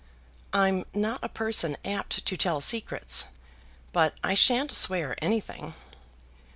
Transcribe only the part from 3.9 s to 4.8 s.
but I shan't